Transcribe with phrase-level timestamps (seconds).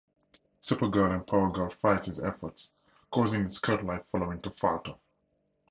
[0.59, 2.71] Supergirl and Power Girl fight his efforts,
[3.11, 4.95] causing his cult-like following to falter.